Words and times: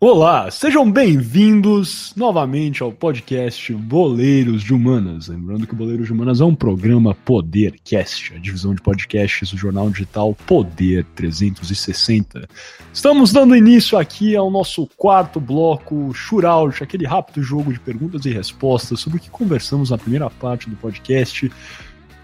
Olá, 0.00 0.48
sejam 0.48 0.88
bem-vindos 0.88 2.12
novamente 2.14 2.84
ao 2.84 2.92
podcast 2.92 3.74
Boleiros 3.74 4.62
de 4.62 4.72
Humanas. 4.72 5.26
Lembrando 5.26 5.66
que 5.66 5.74
Boleiros 5.74 6.06
de 6.06 6.12
Humanas 6.12 6.40
é 6.40 6.44
um 6.44 6.54
programa 6.54 7.16
Podercast, 7.24 8.32
a 8.32 8.38
divisão 8.38 8.76
de 8.76 8.80
podcasts 8.80 9.50
do 9.50 9.56
jornal 9.56 9.90
digital 9.90 10.36
Poder 10.46 11.04
360. 11.16 12.48
Estamos 12.92 13.32
dando 13.32 13.56
início 13.56 13.98
aqui 13.98 14.36
ao 14.36 14.52
nosso 14.52 14.88
quarto 14.96 15.40
bloco 15.40 16.14
Shootout, 16.14 16.80
aquele 16.80 17.04
rápido 17.04 17.42
jogo 17.42 17.72
de 17.72 17.80
perguntas 17.80 18.24
e 18.24 18.30
respostas 18.30 19.00
sobre 19.00 19.18
o 19.18 19.20
que 19.20 19.30
conversamos 19.30 19.90
na 19.90 19.98
primeira 19.98 20.30
parte 20.30 20.70
do 20.70 20.76
podcast. 20.76 21.50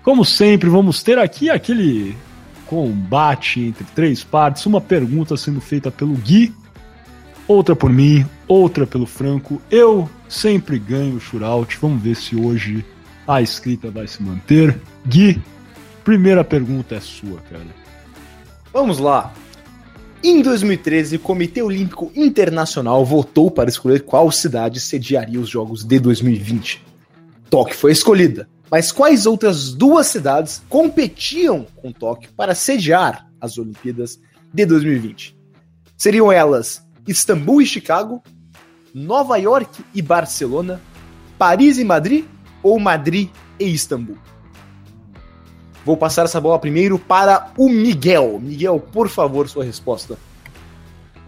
Como 0.05 0.25
sempre, 0.25 0.71
vamos 0.71 1.03
ter 1.03 1.19
aqui 1.19 1.51
aquele 1.51 2.17
combate 2.67 3.59
entre 3.59 3.85
três 3.97 4.23
partes, 4.23 4.65
uma 4.65 4.81
pergunta 4.81 5.37
sendo 5.37 5.61
feita 5.61 5.91
pelo 5.91 6.15
Gui 6.15 6.55
outra 7.47 7.77
por 7.77 7.91
mim, 7.91 8.27
outra 8.49 8.87
pelo 8.87 9.07
Franco. 9.07 9.61
Eu 9.71 10.09
sempre 10.29 10.79
ganho 10.79 11.17
o 11.17 11.21
shootout. 11.21 11.79
Vamos 11.81 12.03
ver 12.03 12.17
se 12.17 12.37
hoje 12.37 12.85
a 13.27 13.41
escrita 13.43 13.91
vai 13.91 14.07
se 14.07 14.23
manter. 14.23 14.79
Gui, 15.07 15.41
primeira 16.03 16.45
pergunta 16.45 16.95
é 16.95 17.01
sua, 17.01 17.41
cara. 17.51 17.67
Vamos 18.73 18.99
lá. 18.99 19.33
Em 20.23 20.41
2013, 20.41 21.17
o 21.17 21.21
Comitê 21.21 21.63
Olímpico 21.63 22.11
Internacional 22.17 23.05
votou 23.05 23.51
para 23.51 23.69
escolher 23.69 24.03
qual 24.05 24.33
cidade 24.33 24.81
sediaria 24.81 25.39
os 25.39 25.49
Jogos 25.49 25.85
de 25.85 25.99
2020. 25.99 26.83
Tóquio 27.51 27.77
foi 27.77 27.93
escolhida, 27.93 28.49
mas 28.71 28.91
quais 28.91 29.27
outras 29.27 29.75
duas 29.75 30.07
cidades 30.07 30.63
competiam 30.69 31.67
com 31.77 31.93
Tóquio 31.93 32.31
para 32.35 32.55
sediar 32.55 33.29
as 33.39 33.59
Olimpíadas 33.59 34.19
de 34.53 34.65
2020? 34.65 35.37
Seriam 35.97 36.33
elas 36.33 36.84
Istambul 37.07 37.63
e 37.63 37.67
Chicago, 37.67 38.23
Nova 38.95 39.37
York 39.37 39.85
e 39.95 40.01
Barcelona, 40.01 40.81
Paris 41.39 41.79
e 41.79 41.85
Madrid 41.85 42.25
ou 42.63 42.79
Madrid 42.79 43.29
e 43.59 43.67
Istambul? 43.67 44.17
Vou 45.85 45.97
passar 45.97 46.25
essa 46.25 46.41
bola 46.41 46.59
primeiro 46.59 46.99
para 46.99 47.53
o 47.59 47.69
Miguel. 47.69 48.41
Miguel, 48.43 48.81
por 48.81 49.09
favor, 49.09 49.49
sua 49.49 49.65
resposta. 49.65 50.19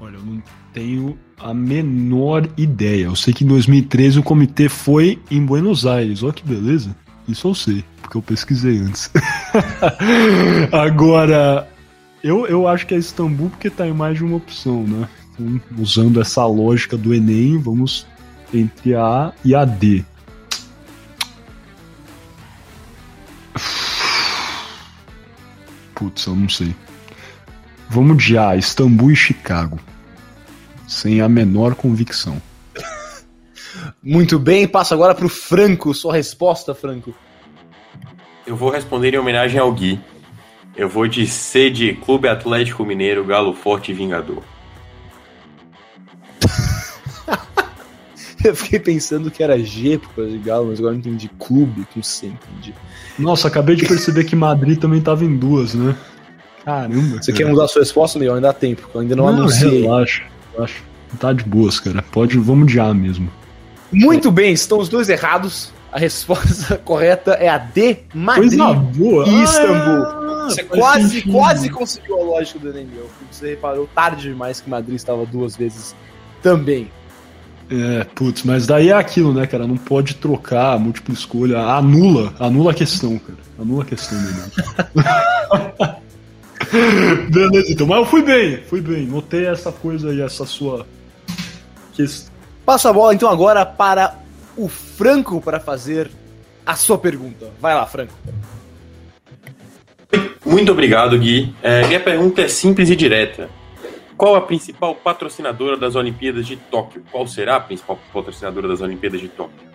Olha, 0.00 0.16
eu 0.16 0.22
não 0.22 0.42
tenho 0.72 1.18
a 1.38 1.52
menor 1.52 2.48
ideia. 2.56 3.04
Eu 3.04 3.16
sei 3.16 3.34
que 3.34 3.44
em 3.44 3.46
2013 3.46 4.18
o 4.18 4.22
comitê 4.22 4.68
foi 4.68 5.20
em 5.30 5.44
Buenos 5.44 5.84
Aires. 5.84 6.22
Olha 6.22 6.32
que 6.32 6.44
beleza. 6.44 6.96
Isso 7.28 7.48
eu 7.48 7.54
sei, 7.54 7.84
porque 8.00 8.16
eu 8.16 8.22
pesquisei 8.22 8.78
antes. 8.78 9.10
Agora, 10.72 11.68
eu, 12.22 12.46
eu 12.46 12.66
acho 12.66 12.86
que 12.86 12.94
é 12.94 12.98
Istambul 12.98 13.50
porque 13.50 13.68
tá 13.68 13.86
em 13.86 13.92
mais 13.92 14.16
de 14.16 14.24
uma 14.24 14.36
opção, 14.36 14.84
né? 14.84 15.08
Então, 15.38 15.60
usando 15.78 16.20
essa 16.20 16.44
lógica 16.46 16.96
do 16.96 17.14
Enem, 17.14 17.58
vamos 17.58 18.06
entre 18.52 18.94
A 18.94 19.32
e 19.44 19.54
a 19.54 19.64
D. 19.64 20.04
Putz, 25.94 26.26
eu 26.26 26.34
não 26.34 26.48
sei. 26.48 26.74
Vamos 27.88 28.22
de 28.22 28.36
A, 28.36 28.56
Istambul 28.56 29.12
e 29.12 29.16
Chicago. 29.16 29.78
Sem 30.86 31.20
a 31.20 31.28
menor 31.28 31.74
convicção. 31.74 32.40
Muito 34.02 34.38
bem, 34.38 34.66
passo 34.68 34.94
agora 34.94 35.14
para 35.14 35.26
o 35.26 35.28
Franco. 35.28 35.92
Sua 35.94 36.14
resposta, 36.14 36.74
Franco. 36.74 37.14
Eu 38.46 38.56
vou 38.56 38.70
responder 38.70 39.14
em 39.14 39.18
homenagem 39.18 39.58
ao 39.58 39.72
Gui. 39.72 40.00
Eu 40.76 40.88
vou 40.88 41.08
de 41.08 41.26
C 41.26 41.70
de 41.70 41.94
Clube 41.94 42.28
Atlético 42.28 42.84
Mineiro, 42.84 43.24
Galo 43.24 43.54
Forte 43.54 43.90
e 43.90 43.94
Vingador. 43.94 44.42
Eu 48.46 48.56
fiquei 48.56 48.78
pensando 48.78 49.30
que 49.30 49.42
era 49.42 49.58
G 49.58 49.98
por 49.98 50.10
causa 50.14 50.30
de 50.30 50.38
Galo, 50.38 50.68
mas 50.68 50.78
agora 50.78 50.94
eu 50.94 50.98
entendi 50.98 51.30
clube 51.38 51.86
com 51.92 52.02
C, 52.02 52.26
entendi. 52.26 52.74
Nossa, 53.18 53.48
acabei 53.48 53.76
de 53.76 53.86
perceber 53.86 54.24
que 54.24 54.36
Madrid 54.36 54.78
também 54.78 55.00
tava 55.00 55.24
em 55.24 55.36
duas, 55.36 55.74
né? 55.74 55.96
Caramba. 56.64 57.22
Você 57.22 57.32
cara. 57.32 57.44
quer 57.44 57.50
mudar 57.50 57.64
a 57.64 57.68
sua 57.68 57.82
resposta, 57.82 58.18
Miguel? 58.18 58.34
Ainda 58.34 58.48
dá 58.48 58.52
tempo, 58.52 58.88
eu 58.94 59.00
ainda 59.00 59.16
não, 59.16 59.26
não 59.26 59.34
anunciei. 59.34 59.82
Relaxa, 59.82 60.22
relaxa. 60.52 60.82
Tá 61.18 61.32
de 61.32 61.44
boas, 61.44 61.80
cara. 61.80 62.02
Pode, 62.02 62.36
vamos 62.38 62.70
de 62.70 62.78
A 62.78 62.92
mesmo. 62.92 63.30
Muito 63.92 64.30
bem, 64.30 64.52
estão 64.52 64.78
os 64.78 64.88
dois 64.88 65.08
errados. 65.08 65.72
A 65.92 65.98
resposta 65.98 66.76
correta 66.84 67.32
é 67.32 67.48
a 67.48 67.58
D, 67.58 67.98
Madrid 68.12 68.58
boa. 68.96 69.26
e 69.26 69.42
Istambul. 69.44 70.04
Ah, 70.04 70.46
você 70.48 70.62
quase, 70.64 71.08
sentido. 71.08 71.32
quase 71.32 71.70
conseguiu 71.70 72.20
a 72.20 72.24
lógica 72.24 72.58
do 72.58 72.68
Enem, 72.68 72.88
Você 73.30 73.50
reparou 73.50 73.88
tarde 73.94 74.28
demais 74.28 74.60
que 74.60 74.68
Madrid 74.68 74.96
estava 74.96 75.24
duas 75.24 75.56
vezes 75.56 75.94
também. 76.42 76.90
É, 77.68 78.04
putz, 78.14 78.44
mas 78.44 78.66
daí 78.66 78.90
é 78.90 78.92
aquilo, 78.92 79.34
né, 79.34 79.46
cara? 79.46 79.66
Não 79.66 79.76
pode 79.76 80.14
trocar 80.14 80.78
múltipla 80.78 81.12
escolha. 81.14 81.58
Anula, 81.58 82.32
anula 82.38 82.70
a 82.70 82.74
questão, 82.74 83.18
cara. 83.18 83.38
Anula 83.58 83.82
a 83.82 83.86
questão 83.86 84.18
dele. 84.22 84.38
Beleza, 87.30 87.72
então. 87.72 87.86
Mas 87.86 87.98
eu 87.98 88.06
fui 88.06 88.22
bem, 88.22 88.62
fui 88.68 88.80
bem. 88.80 89.06
Notei 89.06 89.46
essa 89.46 89.72
coisa 89.72 90.10
aí, 90.10 90.20
essa 90.20 90.46
sua 90.46 90.86
questão. 91.92 92.32
Passo 92.64 92.88
a 92.88 92.92
bola 92.92 93.14
então 93.14 93.30
agora 93.30 93.64
para 93.64 94.16
o 94.56 94.68
Franco 94.68 95.40
para 95.40 95.60
fazer 95.60 96.10
a 96.64 96.74
sua 96.74 96.98
pergunta. 96.98 97.48
Vai 97.60 97.74
lá, 97.74 97.86
Franco. 97.86 98.12
Muito 100.44 100.72
obrigado, 100.72 101.18
Gui. 101.18 101.54
É, 101.62 101.86
minha 101.86 102.00
pergunta 102.00 102.42
é 102.42 102.48
simples 102.48 102.90
e 102.90 102.96
direta. 102.96 103.48
Qual 104.16 104.34
a 104.34 104.40
principal 104.40 104.94
patrocinadora 104.94 105.76
das 105.76 105.94
Olimpíadas 105.94 106.46
de 106.46 106.56
Tóquio? 106.56 107.02
Qual 107.12 107.26
será 107.26 107.56
a 107.56 107.60
principal 107.60 107.98
patrocinadora 108.12 108.66
das 108.66 108.80
Olimpíadas 108.80 109.20
de 109.20 109.28
Tóquio? 109.28 109.68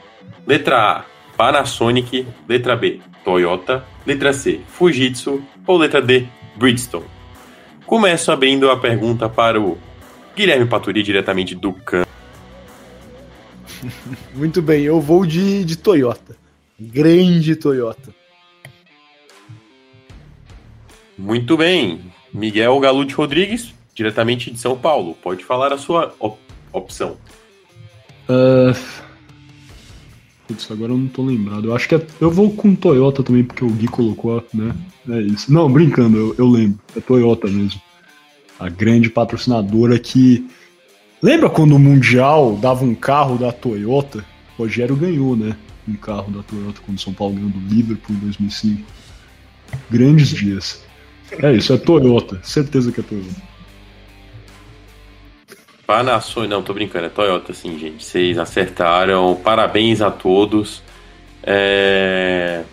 Letra 0.47 0.97
A, 0.97 1.05
Panasonic. 1.37 2.27
Letra 2.47 2.75
B, 2.75 2.99
Toyota. 3.23 3.85
Letra 4.05 4.33
C, 4.33 4.61
Fujitsu. 4.67 5.43
Ou 5.67 5.77
letra 5.77 6.01
D, 6.01 6.27
Bridgestone? 6.55 7.05
Começo 7.85 8.31
abrindo 8.31 8.71
a 8.71 8.77
pergunta 8.77 9.29
para 9.29 9.61
o 9.61 9.77
Guilherme 10.35 10.65
Paturi, 10.65 11.03
diretamente 11.03 11.53
do 11.53 11.73
Can. 11.73 12.05
Muito 14.33 14.61
bem, 14.61 14.83
eu 14.83 14.99
vou 14.99 15.25
de, 15.25 15.63
de 15.63 15.77
Toyota. 15.77 16.35
Grande 16.79 17.55
Toyota. 17.55 18.13
Muito 21.15 21.55
bem. 21.55 22.11
Miguel 22.33 22.79
Galute 22.79 23.13
Rodrigues, 23.13 23.73
diretamente 23.93 24.51
de 24.51 24.59
São 24.59 24.77
Paulo. 24.77 25.15
Pode 25.21 25.43
falar 25.43 25.73
a 25.73 25.77
sua 25.77 26.13
op 26.19 26.37
opção. 26.73 27.17
Uh... 28.29 28.75
Putz, 30.47 30.69
agora 30.71 30.91
eu 30.91 30.97
não 30.97 31.07
tô 31.07 31.23
lembrado. 31.23 31.67
Eu 31.67 31.75
acho 31.75 31.87
que 31.87 31.95
é... 31.95 32.05
eu 32.19 32.29
vou 32.29 32.51
com 32.51 32.75
Toyota 32.75 33.23
também, 33.23 33.43
porque 33.43 33.63
o 33.63 33.69
Gui 33.69 33.87
colocou, 33.87 34.45
né? 34.53 34.73
É 35.09 35.21
isso. 35.21 35.51
Não, 35.51 35.71
brincando, 35.71 36.17
eu, 36.17 36.35
eu 36.37 36.47
lembro. 36.47 36.79
É 36.95 36.99
Toyota 36.99 37.47
mesmo. 37.47 37.81
A 38.59 38.69
grande 38.69 39.09
patrocinadora 39.09 39.97
que. 39.97 40.47
Lembra 41.21 41.49
quando 41.49 41.75
o 41.75 41.79
Mundial 41.79 42.57
dava 42.57 42.83
um 42.83 42.95
carro 42.95 43.37
da 43.37 43.51
Toyota? 43.51 44.25
O 44.57 44.63
Rogério 44.63 44.95
ganhou, 44.95 45.35
né? 45.35 45.55
Um 45.87 45.93
carro 45.93 46.31
da 46.31 46.43
Toyota 46.43 46.81
quando 46.85 46.97
o 46.97 47.01
São 47.01 47.13
Paulo 47.13 47.35
ganhou 47.35 47.49
do 47.49 47.59
Liverpool 47.73 48.15
em 48.15 48.19
2005. 48.19 48.81
Grandes 49.89 50.29
dias. 50.29 50.83
É 51.31 51.53
isso, 51.53 51.73
é 51.73 51.77
Toyota. 51.77 52.39
Certeza 52.43 52.91
que 52.91 52.99
é 52.99 53.03
Toyota. 53.03 53.50
Panasonic, 55.91 56.49
não, 56.49 56.63
tô 56.63 56.73
brincando, 56.73 57.07
é 57.07 57.09
Toyota, 57.09 57.53
sim, 57.53 57.77
gente. 57.77 58.05
Vocês 58.05 58.39
acertaram, 58.39 59.35
parabéns 59.35 60.01
a 60.01 60.09
todos. 60.09 60.81
É... 61.43 62.63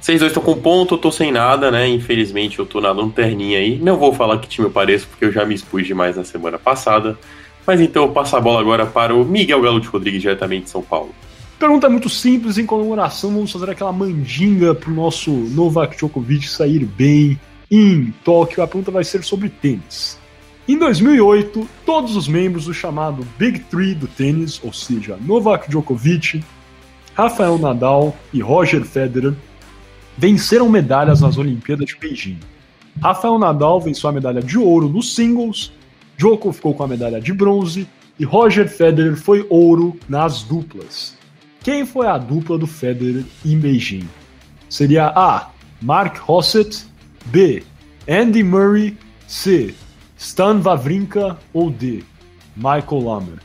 Vocês 0.00 0.18
dois 0.18 0.32
estão 0.32 0.42
com 0.42 0.60
ponto, 0.60 0.94
eu 0.94 0.98
tô 0.98 1.12
sem 1.12 1.30
nada, 1.30 1.70
né? 1.70 1.86
Infelizmente 1.86 2.58
eu 2.58 2.66
tô 2.66 2.80
na 2.80 2.90
lanterninha 2.90 3.60
aí. 3.60 3.78
Não 3.78 3.96
vou 3.96 4.12
falar 4.12 4.38
que 4.38 4.48
time 4.48 4.66
eu 4.66 4.70
pareço, 4.72 5.06
porque 5.06 5.26
eu 5.26 5.30
já 5.30 5.44
me 5.44 5.54
expus 5.54 5.86
demais 5.86 6.16
na 6.16 6.24
semana 6.24 6.58
passada. 6.58 7.16
Mas 7.64 7.80
então 7.80 8.02
eu 8.02 8.08
passo 8.08 8.34
a 8.34 8.40
bola 8.40 8.60
agora 8.60 8.84
para 8.84 9.14
o 9.14 9.24
Miguel 9.24 9.62
Galo 9.62 9.80
de 9.80 9.86
Rodrigues, 9.86 10.20
diretamente 10.20 10.64
de 10.64 10.70
São 10.70 10.82
Paulo. 10.82 11.14
Pergunta 11.60 11.88
muito 11.88 12.08
simples, 12.08 12.58
em 12.58 12.66
comemoração, 12.66 13.32
vamos 13.32 13.52
fazer 13.52 13.70
aquela 13.70 13.92
mandinga 13.92 14.74
pro 14.74 14.90
nosso 14.90 15.30
Novak 15.30 15.96
Djokovic 15.96 16.48
sair 16.48 16.84
bem 16.84 17.38
em 17.70 18.12
Tóquio. 18.24 18.60
A 18.60 18.66
pergunta 18.66 18.90
vai 18.90 19.04
ser 19.04 19.22
sobre 19.22 19.48
tênis. 19.50 20.18
Em 20.68 20.76
2008, 20.76 21.68
todos 21.84 22.16
os 22.16 22.26
membros 22.26 22.64
do 22.64 22.74
chamado 22.74 23.24
Big 23.38 23.60
Three 23.60 23.94
do 23.94 24.08
tênis, 24.08 24.60
ou 24.64 24.72
seja, 24.72 25.16
Novak 25.24 25.70
Djokovic, 25.70 26.42
Rafael 27.14 27.56
Nadal 27.56 28.16
e 28.32 28.40
Roger 28.40 28.84
Federer, 28.84 29.32
venceram 30.18 30.68
medalhas 30.68 31.20
nas 31.20 31.38
Olimpíadas 31.38 31.86
de 31.86 31.96
Beijing. 31.96 32.40
Rafael 33.00 33.38
Nadal 33.38 33.80
venceu 33.80 34.10
a 34.10 34.12
medalha 34.12 34.42
de 34.42 34.58
ouro 34.58 34.88
nos 34.88 35.14
singles, 35.14 35.70
Djokovic 36.16 36.56
ficou 36.56 36.74
com 36.74 36.82
a 36.82 36.88
medalha 36.88 37.20
de 37.20 37.32
bronze 37.32 37.86
e 38.18 38.24
Roger 38.24 38.68
Federer 38.68 39.14
foi 39.14 39.46
ouro 39.48 39.96
nas 40.08 40.42
duplas. 40.42 41.16
Quem 41.62 41.86
foi 41.86 42.08
a 42.08 42.18
dupla 42.18 42.58
do 42.58 42.66
Federer 42.66 43.24
em 43.44 43.56
Beijing? 43.56 44.08
Seria 44.68 45.12
A. 45.14 45.50
Mark 45.80 46.28
Hossett, 46.28 46.86
B. 47.26 47.62
Andy 48.08 48.42
Murray, 48.42 48.96
C. 49.28 49.72
Stan 50.26 50.60
Wawrinka 50.60 51.38
ou 51.54 51.70
D? 51.70 52.02
Michael 52.56 53.04
Lammer. 53.04 53.38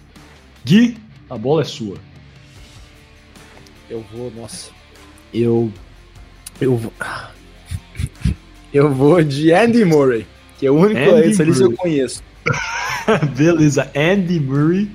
Gui, 0.66 0.98
a 1.30 1.38
bola 1.38 1.62
é 1.62 1.64
sua. 1.64 1.96
Eu 3.88 4.04
vou, 4.12 4.32
nossa. 4.32 4.72
Eu. 5.32 5.72
Eu 6.60 6.76
vou. 6.76 6.92
Eu 8.74 8.92
vou 8.92 9.22
de 9.22 9.54
Andy 9.54 9.84
Murray, 9.84 10.26
que 10.58 10.66
é 10.66 10.72
o 10.72 10.76
único 10.76 10.98
essa 10.98 11.44
lista 11.44 11.66
que 11.68 11.74
eu 11.74 11.78
conheço. 11.78 12.24
Beleza, 13.36 13.92
Andy 13.94 14.40
Murray. 14.40 14.90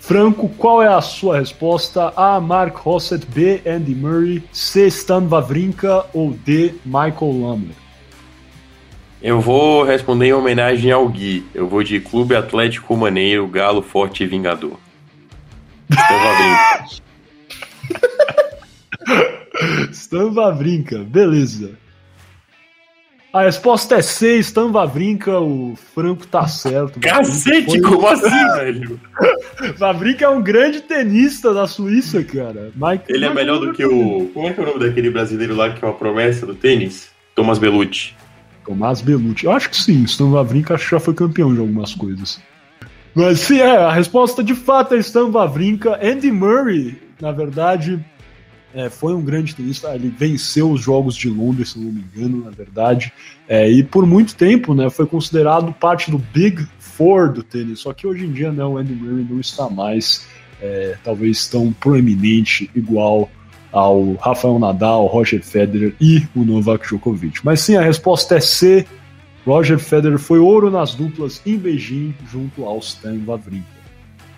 Franco, 0.00 0.50
qual 0.50 0.82
é 0.82 0.86
a 0.86 1.00
sua 1.00 1.38
resposta? 1.38 2.12
A. 2.14 2.38
Mark 2.38 2.86
Hossett, 2.86 3.26
B. 3.26 3.62
Andy 3.66 3.94
Murray, 3.94 4.44
C. 4.52 4.86
Stan 4.88 5.26
Wawrinka 5.26 6.04
ou 6.12 6.32
D. 6.32 6.74
Michael 6.84 7.40
Lammer? 7.40 7.87
Eu 9.20 9.40
vou 9.40 9.82
responder 9.82 10.26
em 10.26 10.32
homenagem 10.32 10.92
ao 10.92 11.08
Gui. 11.08 11.44
Eu 11.52 11.66
vou 11.66 11.82
de 11.82 11.98
Clube 11.98 12.36
Atlético 12.36 12.96
Maneiro, 12.96 13.46
Galo 13.48 13.82
Forte 13.82 14.22
e 14.22 14.26
Vingador. 14.26 14.78
Stan 15.90 16.14
Wawrinka. 16.14 16.86
Stan 19.90 20.30
Wawrinka, 20.32 20.98
beleza. 20.98 21.76
A 23.32 23.42
resposta 23.42 23.96
é 23.96 24.02
C, 24.02 24.38
Stan 24.38 24.72
Vavrinka, 24.72 25.38
o 25.38 25.76
Franco 25.94 26.26
tá 26.26 26.46
certo. 26.48 26.98
Cacete, 26.98 27.66
foi... 27.66 27.80
como 27.82 28.06
assim, 28.06 28.52
velho? 28.56 28.98
Vavrinka 29.76 30.24
é 30.24 30.28
um 30.28 30.40
grande 30.40 30.80
tenista 30.80 31.52
da 31.52 31.66
Suíça, 31.66 32.24
cara. 32.24 32.72
Mike, 32.74 33.04
Ele 33.08 33.26
é 33.26 33.34
melhor 33.34 33.58
do 33.58 33.74
que 33.74 33.84
o... 33.84 34.30
Como 34.32 34.48
é 34.48 34.52
que 34.52 34.60
é 34.60 34.62
o 34.62 34.66
nome 34.66 34.80
daquele 34.80 35.10
brasileiro 35.10 35.54
lá 35.54 35.70
que 35.70 35.84
é 35.84 35.88
uma 35.88 35.94
promessa 35.94 36.46
do 36.46 36.54
tênis? 36.54 37.10
Thomas 37.34 37.58
Bellucci. 37.58 38.14
Tomás 38.68 39.00
Bellucci. 39.00 39.46
Eu 39.46 39.52
acho 39.52 39.70
que 39.70 39.76
sim, 39.76 40.04
Stan 40.04 40.26
Wawrinka 40.26 40.74
acho 40.74 40.84
que 40.84 40.90
já 40.90 41.00
foi 41.00 41.14
campeão 41.14 41.54
de 41.54 41.60
algumas 41.60 41.94
coisas. 41.94 42.38
Mas 43.14 43.40
sim, 43.40 43.58
é, 43.60 43.78
a 43.78 43.90
resposta 43.90 44.44
de 44.44 44.54
fato 44.54 44.94
é 44.94 44.98
Stan 44.98 45.30
Wawrinka. 45.30 45.98
Andy 46.02 46.30
Murray, 46.30 47.00
na 47.18 47.32
verdade, 47.32 47.98
é, 48.74 48.90
foi 48.90 49.14
um 49.14 49.22
grande 49.22 49.56
tenista, 49.56 49.94
ele 49.94 50.10
venceu 50.10 50.70
os 50.70 50.82
Jogos 50.82 51.16
de 51.16 51.30
Londres, 51.30 51.70
se 51.70 51.78
não 51.78 51.90
me 51.90 52.04
engano, 52.14 52.44
na 52.44 52.50
verdade, 52.50 53.10
é, 53.48 53.70
e 53.70 53.82
por 53.82 54.06
muito 54.06 54.36
tempo 54.36 54.74
né, 54.74 54.90
foi 54.90 55.06
considerado 55.06 55.72
parte 55.72 56.10
do 56.10 56.18
Big 56.18 56.68
Four 56.78 57.32
do 57.32 57.42
tênis, 57.42 57.80
só 57.80 57.94
que 57.94 58.06
hoje 58.06 58.26
em 58.26 58.32
dia 58.32 58.52
né, 58.52 58.62
o 58.62 58.76
Andy 58.76 58.92
Murray 58.92 59.26
não 59.28 59.40
está 59.40 59.70
mais 59.70 60.26
é, 60.60 60.98
talvez 61.02 61.48
tão 61.48 61.72
proeminente 61.72 62.70
igual 62.74 63.30
ao 63.72 64.14
Rafael 64.14 64.58
Nadal, 64.58 65.06
Roger 65.06 65.42
Federer 65.42 65.94
e 66.00 66.26
o 66.34 66.44
Novak 66.44 66.86
Djokovic. 66.86 67.40
Mas 67.44 67.60
sim, 67.60 67.76
a 67.76 67.82
resposta 67.82 68.36
é 68.36 68.40
C. 68.40 68.86
Roger 69.46 69.78
Federer 69.78 70.18
foi 70.18 70.38
ouro 70.38 70.70
nas 70.70 70.94
duplas 70.94 71.40
em 71.46 71.56
Beijing 71.56 72.14
junto 72.30 72.64
ao 72.64 72.78
Stan 72.78 73.18
Wawrinka. 73.24 73.78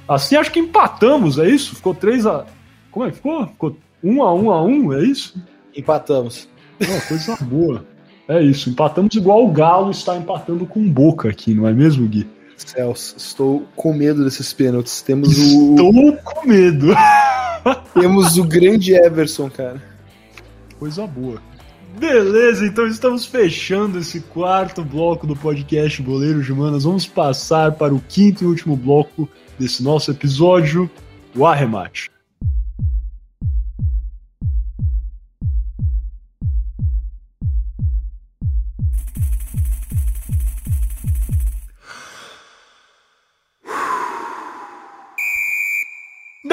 Assim 0.08 0.36
acho 0.36 0.50
que 0.50 0.60
empatamos, 0.60 1.38
é 1.38 1.48
isso? 1.48 1.76
Ficou 1.76 1.94
3 1.94 2.26
a 2.26 2.44
Como 2.90 3.06
é 3.06 3.10
que 3.10 3.16
ficou? 3.16 3.46
Ficou 3.46 3.76
um 4.02 4.22
a 4.22 4.34
um 4.34 4.50
a 4.50 4.62
um, 4.62 4.92
é 4.92 5.02
isso? 5.04 5.40
Empatamos. 5.76 6.48
Não, 6.80 7.00
coisa 7.00 7.36
boa. 7.42 7.84
É 8.28 8.40
isso, 8.42 8.70
empatamos 8.70 9.14
igual 9.16 9.44
o 9.44 9.50
Galo 9.50 9.90
está 9.90 10.16
empatando 10.16 10.64
com 10.64 10.88
Boca 10.88 11.28
aqui, 11.28 11.52
não 11.52 11.66
é 11.66 11.72
mesmo, 11.72 12.06
Gui? 12.06 12.28
Celso, 12.56 13.16
estou 13.16 13.66
com 13.74 13.92
medo 13.92 14.22
desses 14.22 14.52
pênaltis. 14.52 15.02
Temos 15.02 15.36
o. 15.36 15.70
Estou 15.70 16.16
com 16.18 16.46
medo. 16.46 16.94
Temos 17.94 18.36
o 18.36 18.44
grande 18.44 18.94
Everson, 18.94 19.50
cara. 19.50 19.82
Coisa 20.78 21.06
boa. 21.06 21.40
Beleza, 21.98 22.64
então 22.64 22.86
estamos 22.86 23.26
fechando 23.26 23.98
esse 23.98 24.20
quarto 24.20 24.84
bloco 24.84 25.26
do 25.26 25.34
podcast 25.34 26.00
Boleiros 26.00 26.46
de 26.46 26.52
Manas. 26.52 26.84
Vamos 26.84 27.06
passar 27.06 27.72
para 27.72 27.94
o 27.94 28.00
quinto 28.08 28.44
e 28.44 28.46
último 28.46 28.76
bloco 28.76 29.28
desse 29.58 29.82
nosso 29.82 30.10
episódio, 30.10 30.88
o 31.34 31.44
arremate. 31.44 32.10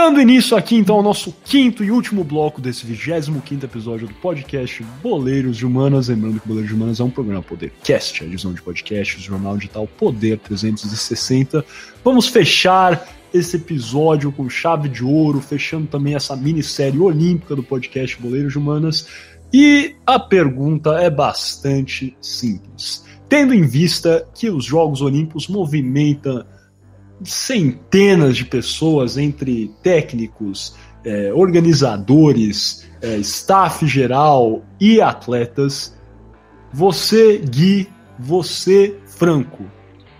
Dando 0.07 0.21
início 0.21 0.55
aqui 0.55 0.77
então 0.77 0.95
ao 0.95 1.03
nosso 1.03 1.35
quinto 1.43 1.83
e 1.83 1.91
último 1.91 2.23
bloco 2.23 2.61
desse 2.61 2.85
25 2.85 3.65
episódio 3.65 4.07
do 4.07 4.13
podcast 4.13 4.81
Boleiros 5.03 5.57
de 5.57 5.65
Humanas. 5.65 6.07
Lembrando 6.07 6.39
que 6.39 6.47
Boleiros 6.47 6.69
de 6.69 6.75
Humanas 6.77 6.99
é 7.01 7.03
um 7.03 7.09
programa 7.09 7.43
Podercast, 7.43 8.23
a 8.23 8.25
divisão 8.25 8.53
de 8.53 8.61
podcasts, 8.61 9.21
jornal 9.21 9.57
digital 9.57 9.85
Poder 9.85 10.39
360. 10.39 11.65
Vamos 12.05 12.29
fechar 12.29 13.05
esse 13.33 13.57
episódio 13.57 14.31
com 14.31 14.49
chave 14.49 14.87
de 14.87 15.03
ouro, 15.03 15.41
fechando 15.41 15.87
também 15.87 16.15
essa 16.15 16.37
minissérie 16.37 17.01
olímpica 17.01 17.53
do 17.53 17.61
podcast 17.61 18.17
Boleiros 18.21 18.53
de 18.53 18.59
Humanas. 18.59 19.09
E 19.51 19.93
a 20.05 20.17
pergunta 20.17 20.91
é 21.01 21.09
bastante 21.09 22.15
simples. 22.21 23.03
Tendo 23.27 23.53
em 23.53 23.63
vista 23.63 24.25
que 24.33 24.49
os 24.49 24.63
Jogos 24.63 25.01
Olímpicos 25.01 25.49
movimentam 25.49 26.45
centenas 27.23 28.37
de 28.37 28.45
pessoas, 28.45 29.17
entre 29.17 29.71
técnicos, 29.81 30.75
é, 31.03 31.31
organizadores, 31.33 32.87
é, 33.01 33.17
staff 33.17 33.85
geral 33.87 34.63
e 34.79 35.01
atletas. 35.01 35.95
Você, 36.73 37.37
Gui, 37.37 37.87
você, 38.19 38.97
Franco, 39.05 39.65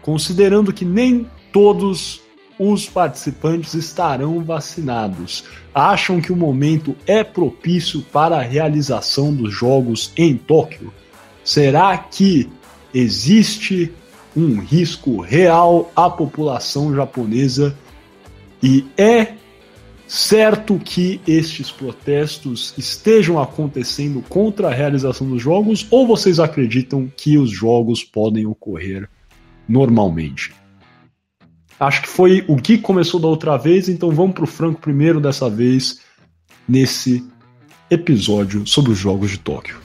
considerando 0.02 0.72
que 0.72 0.86
nem 0.86 1.30
todos 1.52 2.22
os 2.60 2.88
participantes 2.88 3.74
estarão 3.74 4.44
vacinados, 4.44 5.44
acham 5.74 6.20
que 6.20 6.32
o 6.32 6.36
momento 6.36 6.96
é 7.06 7.24
propício 7.24 8.02
para 8.02 8.38
a 8.38 8.42
realização 8.42 9.34
dos 9.34 9.54
Jogos 9.54 10.12
em 10.18 10.36
Tóquio? 10.36 10.92
Será 11.44 11.98
que 11.98 12.50
existe 12.94 13.94
um 14.38 14.60
risco 14.60 15.20
real 15.20 15.92
à 15.96 16.08
população 16.08 16.96
japonesa 16.96 17.76
e 18.62 18.86
é 18.96 19.34
certo 20.08 20.80
que 20.80 21.20
estes 21.28 21.72
protestos 21.72 22.74
estejam 22.78 23.42
acontecendo 23.42 24.24
contra 24.30 24.68
a 24.68 24.74
realização 24.74 25.28
dos 25.28 25.42
jogos 25.42 25.88
ou 25.90 26.06
vocês 26.06 26.40
acreditam 26.40 27.12
que 27.18 27.38
os 27.38 27.50
jogos 27.50 28.04
podem 28.04 28.46
ocorrer 28.46 29.10
normalmente? 29.68 30.54
Acho 31.80 32.04
que 32.04 32.08
foi 32.08 32.46
o 32.48 32.56
que 32.58 32.78
começou 32.78 33.20
da 33.20 33.28
outra 33.28 33.58
vez, 33.58 33.90
então 33.90 34.12
vamos 34.12 34.36
para 34.36 34.44
o 34.44 34.48
Franco 34.48 34.80
primeiro 34.80 35.20
dessa 35.20 35.50
vez 35.50 36.00
nesse 36.70 37.26
episódio 37.90 38.66
sobre 38.68 38.92
os 38.92 38.98
Jogos 39.00 39.32
de 39.32 39.40
Tóquio. 39.40 39.78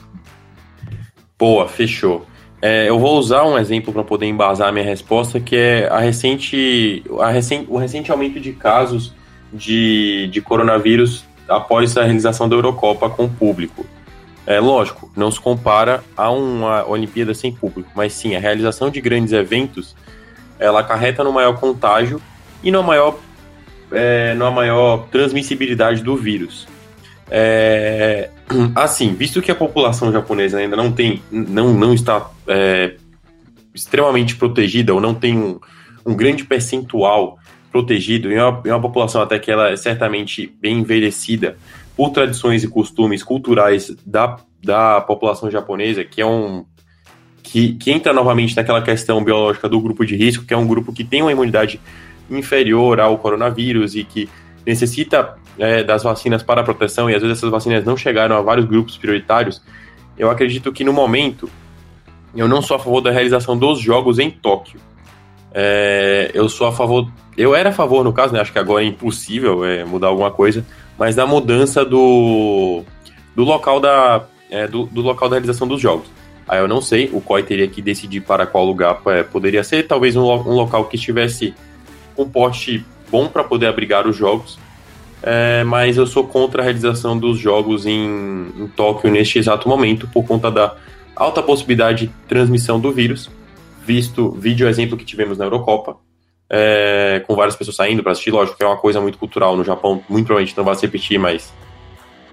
Boa, 1.37 1.67
fechou. 1.67 2.25
É, 2.65 2.87
eu 2.87 2.97
vou 2.97 3.19
usar 3.19 3.43
um 3.43 3.57
exemplo 3.57 3.91
para 3.91 4.05
poder 4.05 4.25
embasar 4.25 4.69
a 4.69 4.71
minha 4.71 4.85
resposta, 4.85 5.37
que 5.37 5.53
é 5.53 5.89
a 5.91 5.99
recente, 5.99 7.03
a 7.19 7.29
recente, 7.29 7.65
o 7.69 7.75
recente 7.75 8.09
aumento 8.09 8.39
de 8.39 8.53
casos 8.53 9.13
de, 9.51 10.29
de 10.31 10.39
coronavírus 10.39 11.25
após 11.45 11.97
a 11.97 12.03
realização 12.03 12.47
da 12.47 12.55
Eurocopa 12.55 13.09
com 13.09 13.25
o 13.25 13.29
público. 13.29 13.85
É 14.47 14.61
lógico, 14.61 15.11
não 15.13 15.29
se 15.29 15.41
compara 15.41 16.05
a 16.15 16.31
uma 16.31 16.87
Olimpíada 16.87 17.33
sem 17.33 17.51
público, 17.51 17.89
mas 17.93 18.13
sim 18.13 18.33
a 18.33 18.39
realização 18.39 18.89
de 18.89 19.01
grandes 19.01 19.33
eventos, 19.33 19.93
ela 20.57 20.79
acarreta 20.79 21.21
no 21.21 21.33
maior 21.33 21.59
contágio 21.59 22.21
e 22.63 22.71
no 22.71 22.81
maior, 22.81 23.19
é, 23.91 24.33
numa 24.35 24.51
maior 24.51 25.07
transmissibilidade 25.11 26.01
do 26.01 26.15
vírus. 26.15 26.65
É, 27.29 28.29
assim, 28.75 29.13
visto 29.13 29.41
que 29.41 29.51
a 29.51 29.55
população 29.55 30.11
japonesa 30.11 30.57
ainda 30.57 30.75
não 30.75 30.91
tem, 30.91 31.21
não, 31.31 31.73
não 31.73 31.93
está 31.93 32.29
é, 32.47 32.95
extremamente 33.73 34.35
protegida 34.35 34.93
ou 34.93 35.01
não 35.01 35.13
tem 35.13 35.37
um, 35.37 35.59
um 36.05 36.15
grande 36.15 36.43
percentual 36.43 37.39
protegido, 37.71 38.31
e 38.31 38.35
é 38.35 38.43
uma, 38.43 38.61
uma 38.63 38.81
população 38.81 39.21
até 39.21 39.39
que 39.39 39.49
ela 39.49 39.69
é 39.69 39.75
certamente 39.75 40.53
bem 40.61 40.79
envelhecida 40.79 41.57
por 41.95 42.11
tradições 42.11 42.63
e 42.63 42.67
costumes 42.67 43.23
culturais 43.23 43.95
da, 44.05 44.37
da 44.63 45.01
população 45.01 45.49
japonesa, 45.49 46.03
que 46.03 46.21
é 46.21 46.25
um 46.25 46.65
que, 47.41 47.73
que 47.73 47.91
entra 47.91 48.13
novamente 48.13 48.55
naquela 48.55 48.81
questão 48.81 49.23
biológica 49.23 49.67
do 49.67 49.79
grupo 49.79 50.05
de 50.05 50.15
risco, 50.15 50.45
que 50.45 50.53
é 50.53 50.57
um 50.57 50.65
grupo 50.65 50.93
que 50.93 51.03
tem 51.03 51.21
uma 51.21 51.31
imunidade 51.31 51.79
inferior 52.29 52.99
ao 52.99 53.17
coronavírus 53.17 53.95
e 53.95 54.03
que 54.03 54.29
necessita 54.65 55.37
é, 55.57 55.83
das 55.83 56.03
vacinas 56.03 56.41
para 56.41 56.61
a 56.61 56.63
proteção 56.63 57.09
e 57.09 57.15
às 57.15 57.21
vezes 57.21 57.37
essas 57.37 57.49
vacinas 57.49 57.83
não 57.83 57.97
chegaram 57.97 58.37
a 58.37 58.41
vários 58.41 58.65
grupos 58.65 58.97
prioritários, 58.97 59.61
eu 60.17 60.29
acredito 60.29 60.71
que 60.71 60.83
no 60.83 60.93
momento 60.93 61.49
eu 62.35 62.47
não 62.47 62.61
sou 62.61 62.77
a 62.77 62.79
favor 62.79 63.01
da 63.01 63.11
realização 63.11 63.57
dos 63.57 63.79
jogos 63.79 64.19
em 64.19 64.29
Tóquio. 64.29 64.79
É, 65.53 66.31
eu 66.33 66.49
sou 66.49 66.65
a 66.65 66.71
favor, 66.71 67.07
eu 67.37 67.55
era 67.55 67.69
a 67.69 67.73
favor 67.73 68.03
no 68.03 68.11
caso, 68.11 68.33
né, 68.33 68.39
acho 68.39 68.51
que 68.51 68.57
agora 68.57 68.83
é 68.83 68.87
impossível 68.87 69.63
é, 69.63 69.85
mudar 69.85 70.07
alguma 70.07 70.31
coisa, 70.31 70.65
mas 70.97 71.15
da 71.15 71.27
mudança 71.27 71.85
do, 71.85 72.83
do 73.35 73.43
local 73.43 73.79
da 73.79 74.25
é, 74.49 74.67
do, 74.67 74.85
do, 74.85 75.01
local 75.01 75.29
da 75.29 75.35
realização 75.35 75.67
dos 75.67 75.81
jogos. 75.81 76.07
Aí 76.47 76.59
eu 76.59 76.67
não 76.67 76.81
sei, 76.81 77.09
o 77.13 77.21
COI 77.21 77.43
teria 77.43 77.67
que 77.67 77.81
decidir 77.81 78.21
para 78.21 78.45
qual 78.45 78.65
lugar 78.65 79.01
é, 79.07 79.23
poderia 79.23 79.63
ser, 79.63 79.87
talvez 79.87 80.15
um, 80.15 80.23
um 80.23 80.53
local 80.53 80.85
que 80.85 80.95
estivesse 80.95 81.55
com 82.15 82.29
porte 82.29 82.85
bom 83.09 83.27
para 83.27 83.43
poder 83.43 83.67
abrigar 83.67 84.07
os 84.07 84.15
jogos. 84.15 84.57
É, 85.21 85.63
mas 85.63 85.95
eu 85.95 86.05
sou 86.05 86.27
contra 86.27 86.61
a 86.61 86.65
realização 86.65 87.17
dos 87.17 87.39
jogos 87.39 87.85
em, 87.85 88.51
em 88.57 88.67
Tóquio 88.75 89.09
neste 89.09 89.39
exato 89.39 89.69
momento, 89.69 90.07
por 90.07 90.25
conta 90.25 90.51
da 90.51 90.75
alta 91.15 91.41
possibilidade 91.41 92.07
de 92.07 92.13
transmissão 92.27 92.79
do 92.79 92.91
vírus, 92.91 93.31
visto 93.85 94.31
vídeo 94.31 94.67
exemplo 94.67 94.97
que 94.97 95.05
tivemos 95.05 95.37
na 95.37 95.45
Eurocopa, 95.45 95.95
é, 96.49 97.23
com 97.25 97.35
várias 97.35 97.55
pessoas 97.55 97.77
saindo 97.77 98.03
para 98.03 98.11
assistir, 98.11 98.31
lógico 98.31 98.57
que 98.57 98.63
é 98.63 98.67
uma 98.67 98.77
coisa 98.77 98.99
muito 98.99 99.17
cultural 99.17 99.55
no 99.55 99.63
Japão, 99.63 100.03
muito 100.09 100.25
provavelmente 100.25 100.57
não 100.57 100.65
vai 100.65 100.75
se 100.75 100.85
repetir, 100.85 101.17
mas 101.17 101.53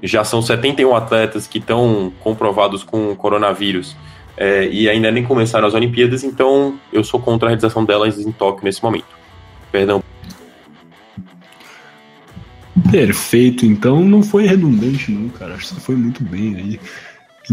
já 0.03 0.25
são 0.25 0.43
71 0.43 0.95
atletas 0.95 1.47
que 1.47 1.59
estão 1.59 2.12
comprovados 2.21 2.83
com 2.83 3.15
coronavírus 3.15 3.97
é, 4.37 4.67
e 4.67 4.89
ainda 4.89 5.11
nem 5.11 5.23
começaram 5.23 5.69
as 5.69 5.75
Olimpíadas, 5.75 6.25
então 6.25 6.79
eu 6.93 7.05
sou 7.05 7.21
contra 7.21 7.49
a 7.49 7.50
realização 7.50 7.85
delas 7.85 8.19
em 8.19 8.33
Tóquio 8.33 8.65
nesse 8.65 8.83
momento. 8.83 9.21
Perdão. 9.71 10.03
Perfeito, 12.90 13.64
então 13.64 14.04
não 14.04 14.23
foi 14.23 14.47
redundante 14.47 15.11
não, 15.11 15.28
cara, 15.28 15.54
acho 15.54 15.68
que 15.68 15.75
você 15.75 15.80
foi 15.80 15.97
muito 15.97 16.23
bem 16.23 16.56
aí. 16.56 16.80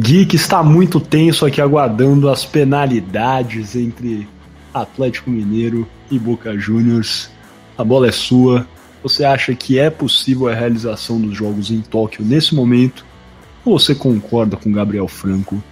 Que 0.02 0.36
está 0.36 0.64
muito 0.64 1.00
tenso 1.00 1.46
aqui 1.46 1.60
aguardando 1.60 2.30
as 2.30 2.46
penalidades 2.46 3.76
entre 3.76 4.28
Atlético 4.74 5.30
Mineiro 5.30 5.88
e 6.12 6.20
Boca 6.20 6.58
Juniors. 6.58 7.32
A 7.78 7.84
bola 7.84 8.08
é 8.08 8.12
sua. 8.12 8.68
Você 9.02 9.24
acha 9.24 9.56
que 9.56 9.80
é 9.80 9.90
possível 9.90 10.48
a 10.48 10.54
realização 10.54 11.20
dos 11.20 11.36
jogos 11.36 11.72
em 11.72 11.82
Tóquio 11.82 12.24
nesse 12.24 12.54
momento? 12.54 13.06
Ou 13.66 13.80
você 13.80 13.96
concorda 13.96 14.56
com 14.56 14.72
Gabriel 14.72 15.08
Franco 15.08 15.64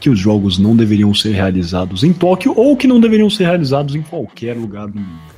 que 0.00 0.10
os 0.10 0.18
jogos 0.18 0.58
não 0.58 0.76
deveriam 0.76 1.14
ser 1.14 1.32
realizados 1.32 2.04
em 2.04 2.12
Tóquio 2.12 2.52
ou 2.56 2.76
que 2.76 2.86
não 2.86 3.00
deveriam 3.00 3.30
ser 3.30 3.44
realizados 3.44 3.94
em 3.94 4.02
qualquer 4.02 4.56
lugar 4.56 4.86
do 4.86 4.98
mundo? 4.98 5.33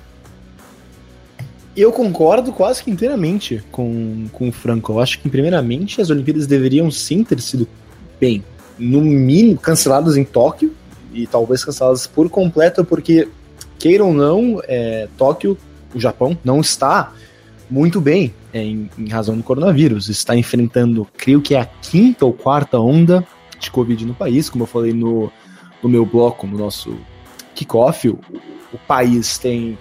Eu 1.76 1.92
concordo 1.92 2.52
quase 2.52 2.83
que 2.83 2.90
inteiramente 2.90 3.62
com, 3.71 4.26
com 4.33 4.49
o 4.49 4.52
Franco. 4.52 4.92
Eu 4.92 5.00
acho 5.00 5.21
que, 5.21 5.28
primeiramente, 5.28 6.00
as 6.00 6.09
Olimpíadas 6.09 6.47
deveriam 6.47 6.90
sim 6.90 7.23
ter 7.23 7.38
sido, 7.40 7.68
bem, 8.18 8.42
no 8.78 9.02
mínimo, 9.02 9.59
canceladas 9.59 10.16
em 10.16 10.25
Tóquio 10.25 10.75
e 11.12 11.26
talvez 11.26 11.62
canceladas 11.62 12.06
por 12.06 12.30
completo, 12.30 12.83
porque, 12.83 13.28
queiram 13.78 14.09
ou 14.09 14.14
não, 14.14 14.62
é, 14.66 15.06
Tóquio, 15.18 15.59
o 15.95 16.00
Japão, 16.00 16.37
não 16.42 16.61
está 16.61 17.12
muito 17.68 18.00
bem 18.00 18.33
é, 18.54 18.62
em, 18.62 18.90
em, 18.97 19.09
razão 19.09 19.37
do 19.37 19.42
coronavírus. 19.42 20.09
Está 20.09 20.35
enfrentando, 20.35 21.06
creio 21.14 21.42
que 21.42 21.54
é 21.54 21.61
a 21.61 21.66
quinta 21.66 22.25
ou 22.25 22.33
quarta 22.33 22.78
onda 22.78 23.26
de 23.59 23.71
Covid 23.71 24.06
no 24.06 24.14
país, 24.14 24.49
como 24.49 24.64
eu 24.64 24.68
falei 24.68 24.95
no, 24.95 25.30
no 25.83 25.90
meu 25.90 26.06
bloco, 26.06 26.47
no 26.47 26.56
nosso 26.56 26.97
kickoff. 27.54 28.09
O, 28.09 28.18
o 28.73 28.78
país 28.87 29.37
tem 29.37 29.76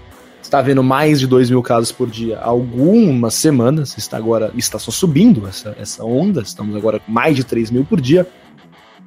está 0.45 0.61
vendo 0.61 0.83
mais 0.83 1.19
de 1.19 1.27
2 1.27 1.49
mil 1.49 1.61
casos 1.61 1.91
por 1.91 2.09
dia 2.09 2.37
há 2.37 2.47
algumas 2.47 3.33
semanas, 3.33 3.97
está 3.97 4.17
agora 4.17 4.51
está 4.55 4.79
só 4.79 4.91
subindo 4.91 5.47
essa, 5.47 5.75
essa 5.79 6.03
onda, 6.03 6.41
estamos 6.41 6.75
agora 6.75 6.99
com 6.99 7.11
mais 7.11 7.35
de 7.35 7.43
3 7.43 7.71
mil 7.71 7.83
por 7.83 7.99
dia, 7.99 8.27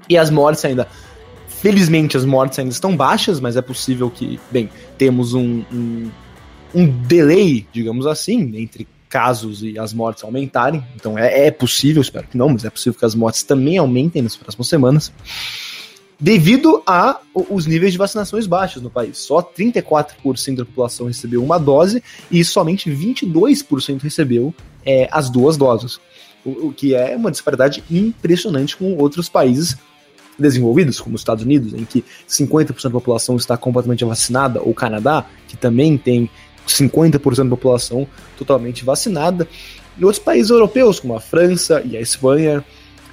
e 0.08 0.16
as 0.16 0.30
mortes 0.30 0.64
ainda 0.64 0.88
Felizmente 1.60 2.16
as 2.16 2.24
mortes 2.24 2.56
ainda 2.60 2.70
estão 2.70 2.96
baixas, 2.96 3.40
mas 3.40 3.56
é 3.56 3.62
possível 3.62 4.08
que, 4.08 4.38
bem, 4.48 4.70
temos 4.96 5.34
um, 5.34 5.64
um, 5.72 6.08
um 6.72 6.86
delay, 6.86 7.66
digamos 7.72 8.06
assim, 8.06 8.56
entre 8.56 8.86
casos 9.08 9.64
e 9.64 9.76
as 9.76 9.92
mortes 9.92 10.22
aumentarem. 10.22 10.84
Então 10.94 11.18
é, 11.18 11.48
é, 11.48 11.50
possível, 11.50 12.00
espero 12.00 12.28
que 12.28 12.38
não, 12.38 12.50
mas 12.50 12.64
é 12.64 12.70
possível 12.70 12.96
que 12.96 13.04
as 13.04 13.16
mortes 13.16 13.42
também 13.42 13.76
aumentem 13.76 14.22
nas 14.22 14.36
próximas 14.36 14.68
semanas. 14.68 15.12
Devido 16.20 16.82
a 16.84 17.20
os 17.32 17.66
níveis 17.66 17.92
de 17.92 17.98
vacinações 17.98 18.46
baixos 18.46 18.82
no 18.82 18.90
país. 18.90 19.18
Só 19.18 19.40
34% 19.40 20.56
da 20.56 20.64
população 20.64 21.06
recebeu 21.06 21.42
uma 21.42 21.58
dose 21.58 22.02
e 22.30 22.44
somente 22.44 22.90
22% 22.90 24.02
recebeu 24.02 24.52
é, 24.84 25.08
as 25.12 25.30
duas 25.30 25.56
doses. 25.56 26.00
O, 26.44 26.68
o 26.68 26.72
que 26.72 26.94
é 26.94 27.14
uma 27.14 27.30
disparidade 27.30 27.84
impressionante 27.88 28.76
com 28.76 28.96
outros 28.96 29.28
países 29.28 29.76
desenvolvidos, 30.36 31.00
como 31.00 31.14
os 31.14 31.20
Estados 31.20 31.44
Unidos, 31.44 31.72
em 31.72 31.84
que 31.84 32.04
50% 32.28 32.82
da 32.82 32.90
população 32.90 33.36
está 33.36 33.56
completamente 33.56 34.04
vacinada, 34.04 34.60
ou 34.60 34.72
Canadá, 34.72 35.26
que 35.48 35.56
também 35.56 35.98
tem 35.98 36.30
50% 36.66 37.44
da 37.44 37.50
população 37.50 38.06
totalmente 38.36 38.84
vacinada, 38.84 39.48
e 39.98 40.04
outros 40.04 40.22
países 40.22 40.50
europeus, 40.50 41.00
como 41.00 41.16
a 41.16 41.20
França 41.20 41.82
e 41.84 41.96
a 41.96 42.00
Espanha, 42.00 42.64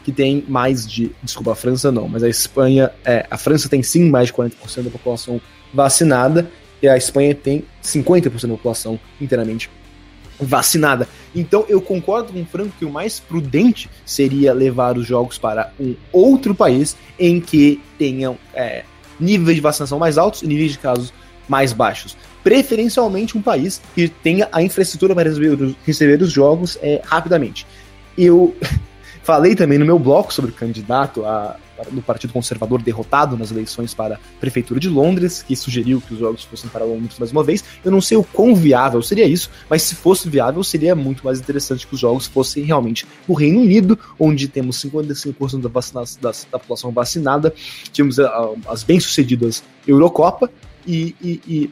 que 0.05 0.11
tem 0.11 0.45
mais 0.47 0.87
de. 0.87 1.11
Desculpa, 1.23 1.53
a 1.53 1.55
França 1.55 1.91
não, 1.91 2.07
mas 2.07 2.21
a 2.21 2.29
Espanha. 2.29 2.91
É, 3.03 3.25
a 3.29 3.37
França 3.37 3.67
tem 3.67 3.81
sim 3.81 4.07
mais 4.07 4.27
de 4.27 4.33
40% 4.33 4.83
da 4.83 4.91
população 4.91 5.41
vacinada, 5.73 6.49
e 6.81 6.87
a 6.87 6.95
Espanha 6.95 7.33
tem 7.33 7.65
50% 7.83 8.41
da 8.43 8.49
população 8.49 8.99
inteiramente 9.19 9.67
vacinada. 10.39 11.07
Então 11.33 11.65
eu 11.67 11.81
concordo 11.81 12.31
com 12.31 12.41
o 12.41 12.45
Franco 12.45 12.73
que 12.77 12.85
o 12.85 12.91
mais 12.91 13.19
prudente 13.19 13.89
seria 14.05 14.53
levar 14.53 14.95
os 14.95 15.07
jogos 15.07 15.39
para 15.39 15.71
um 15.79 15.95
outro 16.11 16.53
país 16.53 16.95
em 17.17 17.41
que 17.41 17.81
tenham 17.97 18.37
é, 18.53 18.83
níveis 19.19 19.55
de 19.55 19.61
vacinação 19.61 19.97
mais 19.97 20.17
altos 20.17 20.43
e 20.43 20.47
níveis 20.47 20.73
de 20.73 20.77
casos 20.77 21.11
mais 21.47 21.73
baixos. 21.73 22.15
Preferencialmente 22.43 23.37
um 23.37 23.41
país 23.41 23.81
que 23.95 24.07
tenha 24.07 24.47
a 24.51 24.61
infraestrutura 24.61 25.15
para 25.15 25.29
receber, 25.29 25.75
receber 25.85 26.21
os 26.21 26.31
jogos 26.31 26.77
é, 26.81 27.01
rapidamente. 27.03 27.65
Eu 28.17 28.55
falei 29.25 29.55
também 29.55 29.79
no 29.79 29.85
meu 29.85 29.97
bloco 29.97 30.31
sobre 30.31 30.51
o 30.51 30.53
candidato 30.53 31.25
a 31.25 31.57
do 31.91 32.01
Partido 32.01 32.31
Conservador 32.31 32.81
derrotado 32.81 33.37
nas 33.37 33.51
eleições 33.51 33.93
para 33.93 34.15
a 34.15 34.19
Prefeitura 34.39 34.79
de 34.79 34.87
Londres, 34.87 35.43
que 35.43 35.55
sugeriu 35.55 35.99
que 35.99 36.13
os 36.13 36.19
jogos 36.19 36.43
fossem 36.43 36.69
para 36.69 36.85
Londres 36.85 37.19
mais 37.19 37.31
uma 37.33 37.43
vez. 37.43 37.63
Eu 37.83 37.91
não 37.91 37.99
sei 37.99 38.17
o 38.17 38.23
quão 38.23 38.55
viável 38.55 39.01
seria 39.01 39.25
isso, 39.25 39.49
mas 39.69 39.81
se 39.81 39.93
fosse 39.93 40.29
viável, 40.29 40.63
seria 40.63 40.95
muito 40.95 41.25
mais 41.25 41.39
interessante 41.39 41.85
que 41.85 41.93
os 41.93 41.99
jogos 41.99 42.27
fossem 42.27 42.63
realmente 42.63 43.05
no 43.27 43.35
Reino 43.35 43.59
Unido, 43.59 43.99
onde 44.17 44.47
temos 44.47 44.81
55% 44.81 45.61
da, 45.61 45.69
da, 46.21 46.37
da, 46.51 46.59
população 46.59 46.91
vacinada, 46.91 47.53
tínhamos 47.91 48.17
uh, 48.19 48.55
as 48.67 48.83
bem-sucedidas 48.83 49.61
Eurocopa 49.85 50.49
e, 50.87 51.13
e, 51.21 51.41
e 51.45 51.69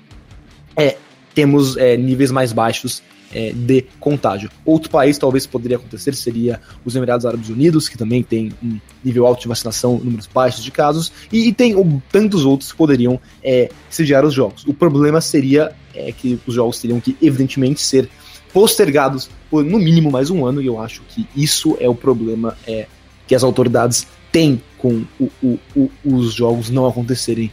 é, 0.76 0.98
temos 1.34 1.78
é, 1.78 1.96
níveis 1.96 2.30
mais 2.30 2.52
baixos 2.52 3.02
é, 3.34 3.52
de 3.52 3.86
contágio. 4.00 4.50
Outro 4.66 4.90
país 4.90 5.18
talvez 5.18 5.46
poderia 5.46 5.78
acontecer 5.78 6.14
seria 6.14 6.62
os 6.86 6.96
Emirados 6.96 7.26
Árabes 7.26 7.50
Unidos, 7.50 7.90
que 7.90 7.98
também 7.98 8.24
tem 8.24 8.52
um 8.64 8.80
nível 9.04 9.26
alto 9.26 9.42
de 9.42 9.48
vacinação, 9.48 9.98
números 9.98 10.28
baixos 10.28 10.64
de 10.64 10.72
casos, 10.72 11.12
e, 11.32 11.48
e 11.48 11.54
tem 11.54 11.76
tantos 12.12 12.46
outros 12.46 12.72
que 12.72 12.78
poderiam 12.78 13.20
é, 13.44 13.70
sediar 13.90 14.26
os 14.26 14.34
jogos. 14.34 14.64
O 14.66 14.74
problema 14.74 15.20
seria 15.22 15.74
é, 15.94 16.12
que 16.12 16.40
os 16.46 16.56
jogos 16.56 16.80
teriam 16.80 17.00
que, 17.00 17.18
evidentemente, 17.22 17.82
ser 17.82 18.10
postergados 18.54 19.30
por 19.50 19.64
no 19.64 19.80
mínimo 19.80 20.12
mais 20.12 20.30
um 20.30 20.46
ano, 20.46 20.62
e 20.62 20.68
eu 20.68 20.80
acho 20.80 21.02
que 21.10 21.28
isso 21.36 21.76
é 21.80 21.90
o 21.90 21.96
problema 21.96 22.56
é, 22.68 22.88
que 23.28 23.34
as 23.34 23.44
autoridades 23.44 24.08
têm 24.32 24.62
com 24.78 25.04
o, 25.20 25.30
o, 25.42 25.60
o, 25.76 25.92
os 26.04 26.34
jogos 26.34 26.70
não 26.70 26.88
acontecerem 26.88 27.52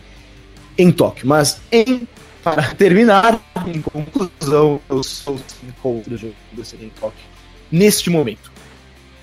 em 0.77 0.91
Tóquio. 0.91 1.27
Mas 1.27 1.61
em 1.71 2.07
para 2.43 2.75
terminar, 2.75 3.41
em 3.67 3.81
conclusão, 3.81 4.81
eu 4.89 5.03
sou 5.03 5.35
o 5.85 6.17
jogo 6.17 6.35
em 6.81 6.89
Tóquio 7.01 7.25
neste 7.71 8.11
momento. 8.11 8.51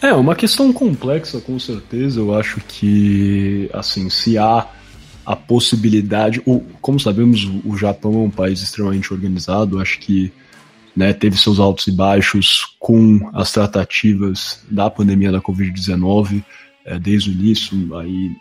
É, 0.02 0.14
uma 0.14 0.36
questão 0.36 0.72
complexa, 0.72 1.42
com 1.42 1.58
certeza. 1.60 2.20
Eu 2.20 2.34
acho 2.34 2.62
que, 2.68 3.70
assim, 3.74 4.10
se 4.10 4.38
há 4.38 4.68
a 5.26 5.36
possibilidade. 5.36 6.42
O, 6.46 6.62
como 6.80 7.00
sabemos, 7.00 7.50
o 7.66 7.76
Japão 7.76 8.14
é 8.14 8.18
um 8.20 8.30
país 8.30 8.62
extremamente 8.62 9.12
organizado. 9.12 9.80
Acho 9.80 10.00
que 10.00 10.32
né, 10.96 11.14
teve 11.14 11.38
seus 11.38 11.60
altos 11.60 11.88
e 11.88 11.92
baixos 11.92 12.76
com 12.80 13.30
as 13.34 13.52
tratativas 13.52 14.64
da 14.70 14.90
pandemia 14.90 15.32
da 15.32 15.42
Covid-19 15.42 16.44
é, 16.86 16.98
desde 16.98 17.30
o 17.30 17.34
início. 17.34 17.98
Aí 17.98 18.32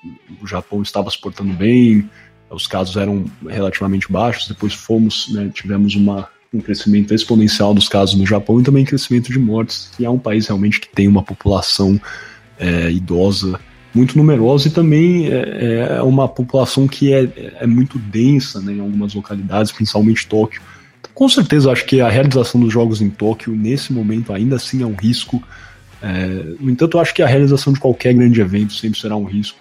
o 0.40 0.46
Japão 0.46 0.80
estava 0.80 1.10
se 1.10 1.20
portando 1.20 1.52
bem, 1.52 2.08
os 2.50 2.66
casos 2.66 2.96
eram 2.96 3.24
relativamente 3.46 4.10
baixos, 4.10 4.48
depois 4.48 4.74
fomos, 4.74 5.28
né, 5.32 5.50
tivemos 5.52 5.94
uma, 5.94 6.28
um 6.52 6.60
crescimento 6.60 7.12
exponencial 7.12 7.74
dos 7.74 7.88
casos 7.88 8.14
no 8.14 8.26
Japão 8.26 8.60
e 8.60 8.62
também 8.62 8.84
crescimento 8.84 9.32
de 9.32 9.38
mortes, 9.38 9.90
e 9.98 10.04
é 10.04 10.10
um 10.10 10.18
país 10.18 10.46
realmente 10.46 10.80
que 10.80 10.88
tem 10.88 11.08
uma 11.08 11.22
população 11.22 12.00
é, 12.58 12.90
idosa 12.90 13.58
muito 13.96 14.16
numerosa 14.16 14.68
e 14.68 14.70
também 14.70 15.26
é, 15.28 15.96
é, 15.98 16.02
uma 16.02 16.28
população 16.28 16.86
que 16.86 17.12
é, 17.14 17.54
é 17.60 17.66
muito 17.66 17.98
densa 17.98 18.60
né, 18.60 18.74
em 18.74 18.80
algumas 18.80 19.14
localidades, 19.14 19.72
principalmente 19.72 20.26
Tóquio. 20.26 20.60
Com 21.14 21.28
certeza, 21.30 21.72
acho 21.72 21.86
que 21.86 22.00
a 22.00 22.08
realização 22.10 22.60
dos 22.60 22.70
jogos 22.70 23.00
em 23.00 23.08
Tóquio, 23.08 23.54
nesse 23.54 23.92
momento, 23.92 24.34
ainda 24.34 24.56
assim 24.56 24.82
é 24.82 24.86
um 24.86 24.94
risco. 24.94 25.42
É, 26.02 26.26
no 26.60 26.70
entanto, 26.70 26.98
acho 26.98 27.14
que 27.14 27.22
a 27.22 27.26
realização 27.26 27.72
de 27.72 27.80
qualquer 27.80 28.12
grande 28.12 28.38
evento 28.38 28.74
sempre 28.74 29.00
será 29.00 29.16
um 29.16 29.24
risco. 29.24 29.58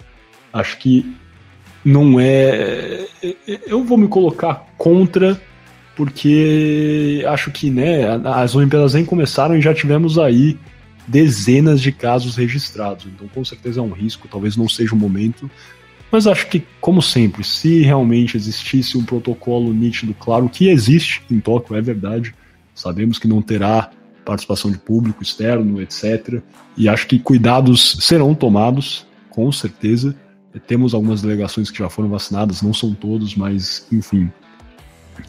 Acho 0.52 0.76
que 0.76 1.16
não 1.86 2.18
é. 2.18 3.06
Eu 3.64 3.84
vou 3.84 3.96
me 3.96 4.08
colocar 4.08 4.66
contra, 4.76 5.40
porque 5.94 7.24
acho 7.28 7.52
que 7.52 7.70
né, 7.70 8.06
as 8.24 8.56
Olimpíadas 8.56 8.94
nem 8.94 9.04
começaram 9.04 9.56
e 9.56 9.60
já 9.60 9.72
tivemos 9.72 10.18
aí 10.18 10.58
dezenas 11.06 11.80
de 11.80 11.92
casos 11.92 12.34
registrados. 12.34 13.06
Então, 13.06 13.28
com 13.28 13.44
certeza 13.44 13.78
é 13.78 13.82
um 13.82 13.92
risco, 13.92 14.26
talvez 14.26 14.56
não 14.56 14.68
seja 14.68 14.96
o 14.96 14.98
momento. 14.98 15.48
Mas 16.10 16.26
acho 16.26 16.48
que, 16.48 16.64
como 16.80 17.00
sempre, 17.00 17.44
se 17.44 17.82
realmente 17.82 18.36
existisse 18.36 18.98
um 18.98 19.04
protocolo 19.04 19.72
nítido, 19.72 20.12
claro 20.12 20.48
que 20.48 20.68
existe 20.68 21.22
em 21.30 21.38
Tóquio, 21.38 21.76
é 21.76 21.80
verdade. 21.80 22.34
Sabemos 22.74 23.16
que 23.16 23.28
não 23.28 23.40
terá 23.40 23.90
participação 24.24 24.72
de 24.72 24.78
público 24.78 25.22
externo, 25.22 25.80
etc. 25.80 26.40
E 26.76 26.88
acho 26.88 27.06
que 27.06 27.20
cuidados 27.20 27.98
serão 28.00 28.34
tomados, 28.34 29.06
com 29.30 29.52
certeza. 29.52 30.16
Temos 30.66 30.94
algumas 30.94 31.22
delegações 31.22 31.70
que 31.70 31.78
já 31.78 31.88
foram 31.88 32.08
vacinadas, 32.08 32.62
não 32.62 32.72
são 32.72 32.94
todos, 32.94 33.34
mas 33.34 33.86
enfim. 33.92 34.30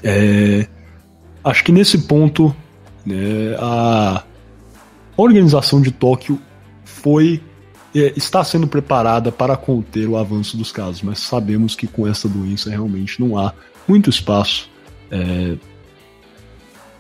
É, 0.03 0.67
acho 1.43 1.63
que 1.63 1.71
nesse 1.71 1.99
ponto 1.99 2.55
né, 3.05 3.55
a 3.59 4.23
organização 5.15 5.81
de 5.81 5.91
Tóquio 5.91 6.39
foi 6.83 7.41
é, 7.95 8.13
está 8.15 8.43
sendo 8.43 8.67
preparada 8.67 9.31
para 9.31 9.55
conter 9.55 10.07
o 10.07 10.17
avanço 10.17 10.57
dos 10.57 10.71
casos, 10.71 11.01
mas 11.01 11.19
sabemos 11.19 11.75
que 11.75 11.87
com 11.87 12.07
essa 12.07 12.27
doença 12.27 12.69
realmente 12.69 13.19
não 13.19 13.37
há 13.37 13.53
muito 13.87 14.09
espaço, 14.09 14.69
é, 15.09 15.55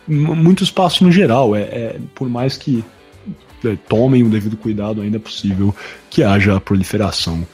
muito 0.07 0.63
espaço 0.63 1.03
no 1.03 1.11
geral. 1.11 1.55
É, 1.55 1.61
é 1.61 1.99
por 2.15 2.29
mais 2.29 2.57
que 2.57 2.83
é, 3.63 3.77
tomem 3.87 4.23
o 4.23 4.29
devido 4.29 4.57
cuidado, 4.57 5.01
ainda 5.01 5.17
é 5.17 5.19
possível 5.19 5.75
que 6.09 6.23
haja 6.23 6.55
a 6.55 6.61
proliferação 6.61 7.45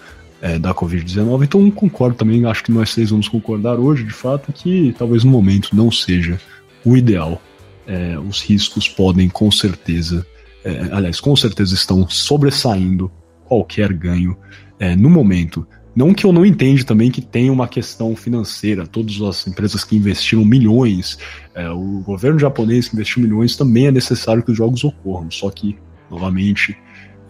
é, 0.44 0.60
da 0.60 0.76
Covid-19. 0.76 1.46
Então 1.46 1.72
concordo 1.72 2.18
também, 2.18 2.46
acho 2.46 2.66
que 2.66 2.72
nós 2.72 2.94
três 2.94 3.10
vamos 3.10 3.30
concordar 3.30 3.80
hoje, 3.80 4.04
de 4.04 4.14
fato, 4.14 4.52
que 4.52 4.94
talvez 4.98 5.24
no 5.24 5.32
momento 5.32 5.74
não 5.74 5.90
seja 5.90 6.38
o 6.84 6.98
ideal. 6.98 7.42
É, 7.88 8.20
os 8.20 8.42
riscos 8.42 8.90
podem 8.90 9.30
com 9.30 9.50
certeza, 9.50 10.28
é, 10.64 10.90
aliás, 10.92 11.22
com 11.22 11.34
certeza 11.34 11.74
estão 11.74 12.08
sobressaindo 12.10 13.10
qualquer 13.46 13.94
ganho 13.94 14.38
é, 14.78 14.96
no 14.98 15.10
momento. 15.10 15.66
Não 15.96 16.14
que 16.14 16.26
eu 16.26 16.34
não 16.34 16.46
entenda 16.46 16.84
também 16.84 17.10
que 17.10 17.22
tem 17.22 17.50
uma 17.50 17.68
questão 17.68 18.14
financeira, 18.14 18.86
todas 18.86 19.22
as 19.22 19.48
empresas 19.48 19.86
que 19.86 19.96
investiram 19.96 20.44
milhões, 20.44 21.18
é, 21.56 21.70
o 21.70 22.02
governo 22.06 22.40
japonês 22.40 22.90
que 22.90 22.96
investiu 22.96 23.24
milhões, 23.24 23.56
também 23.56 23.88
é 23.88 23.92
necessário 23.92 24.44
que 24.44 24.52
os 24.52 24.58
jogos 24.58 24.84
ocorram. 24.84 25.32
Só 25.32 25.50
que, 25.50 25.78
novamente, 26.12 26.76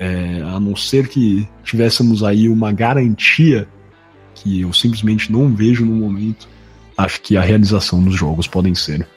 é, 0.03 0.41
a 0.41 0.59
não 0.59 0.75
ser 0.75 1.07
que 1.07 1.47
tivéssemos 1.63 2.23
aí 2.23 2.49
uma 2.49 2.73
garantia 2.73 3.65
que 4.35 4.59
eu 4.59 4.73
simplesmente 4.73 5.31
não 5.31 5.55
vejo 5.55 5.85
no 5.85 5.95
momento, 5.95 6.45
acho 6.97 7.21
que 7.21 7.37
a 7.37 7.41
realização 7.41 8.03
dos 8.03 8.13
jogos 8.13 8.45
podem 8.45 8.75
ser 8.75 9.07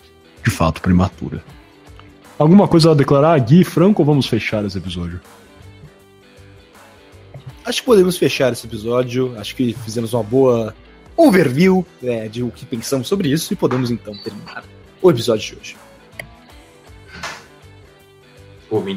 de 0.44 0.50
fato 0.50 0.80
prematura. 0.80 1.42
Alguma 2.38 2.68
coisa 2.68 2.92
a 2.92 2.94
declarar, 2.94 3.36
Gui 3.40 3.64
Franco, 3.64 4.02
ou 4.02 4.06
vamos 4.06 4.26
fechar 4.26 4.64
esse 4.64 4.78
episódio? 4.78 5.20
Acho 7.64 7.80
que 7.80 7.86
podemos 7.86 8.16
fechar 8.16 8.52
esse 8.52 8.64
episódio. 8.64 9.34
Acho 9.38 9.56
que 9.56 9.74
fizemos 9.84 10.12
uma 10.12 10.22
boa 10.22 10.72
overview 11.16 11.84
é, 12.00 12.28
de 12.28 12.44
o 12.44 12.50
que 12.52 12.64
pensamos 12.64 13.08
sobre 13.08 13.28
isso 13.28 13.52
e 13.52 13.56
podemos 13.56 13.90
então 13.90 14.16
terminar 14.18 14.62
o 15.02 15.10
episódio 15.10 15.48
de 15.48 15.60
hoje. 15.60 15.85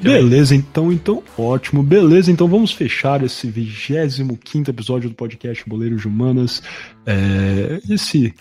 Beleza, 0.03 0.55
então, 0.55 0.91
então, 0.91 1.23
ótimo. 1.37 1.83
Beleza, 1.83 2.31
então 2.31 2.47
vamos 2.47 2.71
fechar 2.71 3.23
esse 3.23 3.49
25 3.49 4.69
episódio 4.69 5.09
do 5.09 5.15
podcast 5.15 5.63
Boleiros 5.67 6.01
de 6.01 6.07
Humanas. 6.07 6.61
É, 7.05 7.79
esse 7.89 8.33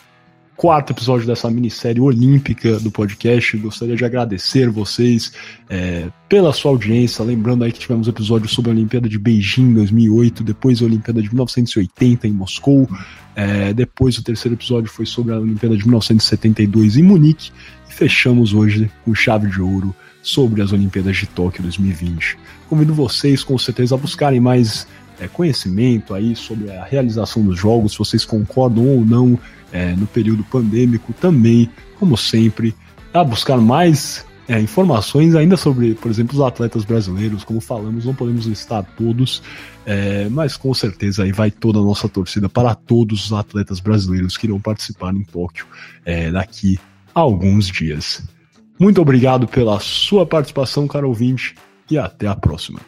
quarto 0.58 0.92
episódio 0.92 1.24
dessa 1.24 1.48
minissérie 1.48 2.00
olímpica 2.00 2.80
do 2.80 2.90
podcast. 2.90 3.56
Gostaria 3.58 3.94
de 3.94 4.04
agradecer 4.04 4.68
vocês 4.68 5.32
é, 5.70 6.08
pela 6.28 6.52
sua 6.52 6.72
audiência. 6.72 7.24
Lembrando 7.24 7.62
aí 7.62 7.70
que 7.70 7.78
tivemos 7.78 8.08
episódio 8.08 8.48
sobre 8.48 8.72
a 8.72 8.74
Olimpíada 8.74 9.08
de 9.08 9.18
Beijing 9.18 9.70
em 9.70 9.74
2008, 9.74 10.42
depois 10.42 10.82
a 10.82 10.84
Olimpíada 10.84 11.22
de 11.22 11.28
1980 11.28 12.26
em 12.26 12.32
Moscou, 12.32 12.88
é, 13.36 13.72
depois 13.72 14.18
o 14.18 14.24
terceiro 14.24 14.56
episódio 14.56 14.90
foi 14.90 15.06
sobre 15.06 15.32
a 15.32 15.38
Olimpíada 15.38 15.76
de 15.76 15.84
1972 15.84 16.96
em 16.96 17.04
Munique 17.04 17.52
e 17.88 17.92
fechamos 17.92 18.52
hoje 18.52 18.90
com 19.04 19.14
chave 19.14 19.48
de 19.48 19.62
ouro 19.62 19.94
sobre 20.28 20.62
as 20.62 20.72
Olimpíadas 20.72 21.16
de 21.16 21.26
Tóquio 21.26 21.62
2020. 21.62 22.36
Convido 22.68 22.92
vocês 22.94 23.42
com 23.42 23.56
certeza 23.56 23.94
a 23.94 23.98
buscarem 23.98 24.40
mais 24.40 24.86
é, 25.18 25.26
conhecimento 25.26 26.14
aí 26.14 26.36
sobre 26.36 26.70
a 26.70 26.84
realização 26.84 27.42
dos 27.42 27.58
jogos, 27.58 27.92
se 27.92 27.98
vocês 27.98 28.24
concordam 28.24 28.86
ou 28.86 29.04
não 29.04 29.38
é, 29.72 29.94
no 29.96 30.06
período 30.06 30.44
pandêmico, 30.44 31.12
também, 31.14 31.70
como 31.98 32.16
sempre, 32.16 32.74
a 33.12 33.24
buscar 33.24 33.56
mais 33.56 34.24
é, 34.46 34.60
informações 34.60 35.34
ainda 35.34 35.56
sobre, 35.56 35.94
por 35.94 36.10
exemplo, 36.10 36.38
os 36.38 36.44
atletas 36.44 36.84
brasileiros, 36.84 37.42
como 37.42 37.60
falamos, 37.60 38.04
não 38.04 38.14
podemos 38.14 38.46
listar 38.46 38.84
todos, 38.96 39.42
é, 39.84 40.28
mas 40.28 40.56
com 40.56 40.72
certeza 40.74 41.22
aí 41.22 41.32
vai 41.32 41.50
toda 41.50 41.78
a 41.78 41.82
nossa 41.82 42.08
torcida 42.08 42.48
para 42.48 42.74
todos 42.74 43.26
os 43.26 43.32
atletas 43.32 43.80
brasileiros 43.80 44.36
que 44.36 44.46
irão 44.46 44.60
participar 44.60 45.14
em 45.14 45.22
Tóquio 45.22 45.66
é, 46.04 46.30
daqui 46.30 46.78
a 47.14 47.20
alguns 47.20 47.66
dias. 47.66 48.22
Muito 48.78 49.00
obrigado 49.00 49.48
pela 49.48 49.80
sua 49.80 50.24
participação, 50.24 50.86
caro 50.86 51.08
ouvinte, 51.08 51.54
e 51.90 51.98
até 51.98 52.28
a 52.28 52.36
próxima. 52.36 52.78